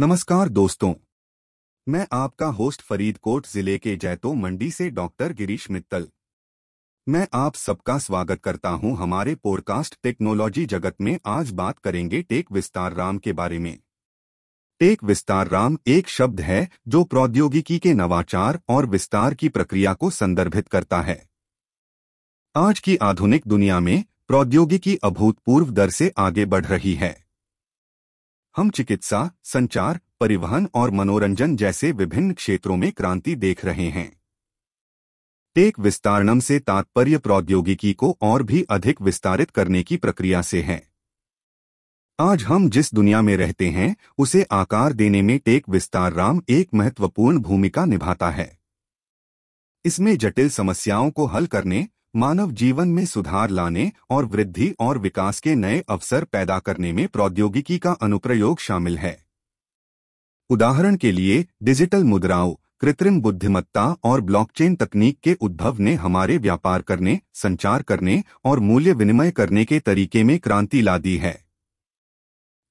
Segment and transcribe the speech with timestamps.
[0.00, 0.94] नमस्कार दोस्तों।
[1.88, 6.08] मैं आपका होस्ट फरीदकोट ज़िले के जैतो मंडी से डॉक्टर गिरीश मित्तल।
[7.08, 12.52] मैं आप सबका स्वागत करता हूँ हमारे पॉडकास्ट टेक्नोलॉजी जगत में आज बात करेंगे टेक
[12.52, 13.78] विस्तार राम के बारे में।
[14.78, 20.10] टेक विस्तार राम एक शब्द है जो प्रौद्योगिकी के नवाचार और विस्तार की प्रक्रिया को
[20.10, 21.28] संदर्भित करता है।
[22.56, 27.23] आज की आधुनिक दुनिया में प्रौद्योगिकी अभूतपूर्व दर से आगे बढ़ रही है।
[28.56, 34.20] हम चिकित्सा, संचार, परिवहन और मनोरंजन जैसे विभिन्न क्षेत्रों में क्रांति देख रहे हैं।
[35.54, 40.88] टेक विस्तारणम से तात्पर्य प्रौद्योगिकी को और भी अधिक विस्तारित करने की प्रक्रिया से है।
[42.20, 46.68] आज हम जिस दुनिया में रहते हैं, उसे आकार देने में टेक विस्तार राम एक
[46.74, 48.58] महत्वपूर्ण भूमिका निभाता है।
[49.84, 55.40] इसमें जटिल समस्याओं को हल करने मानव जीवन में सुधार लाने और वृद्धि और विकास
[55.40, 59.24] के नए अवसर पैदा करने में प्रौद्योगिकी का अनुप्रयोग शामिल है।
[60.50, 66.82] उदाहरण के लिए, डिजिटल मुद्राओं, कृत्रिम बुद्धिमत्ता और ब्लॉकचेन तकनीक के उद्भव ने हमारे व्यापार
[66.82, 71.44] करने, संचार करने और मूल्य विनिमय करने के तरीके में क्रांति ला दी है।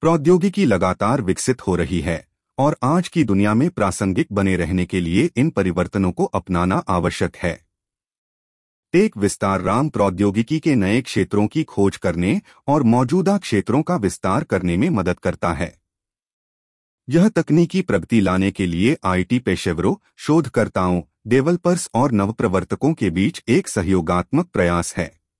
[0.00, 2.26] प्रौद्योगिकी लगातार विकसित हो रही है
[2.58, 7.36] और आज की दुनिया में प्रासंगिक बने रहने के लिए इन परिवर्तनों को अपनाना आवश्यक
[7.36, 7.63] है।
[8.94, 14.44] टेक विस्तार राम प्रौद्योगिकी के नए क्षेत्रों की खोज करने और मौजूदा क्षेत्रों का विस्तार
[14.44, 15.78] करने में मदद करता है।
[17.08, 23.68] यह तकनीकी प्रगति लाने के लिए आईटी पेशेवरों, शोधकर्ताओं, डेवलपर्स और नवप्रवर्तकों के बीच एक
[23.68, 25.23] सहयोगात्मक प्रयास है।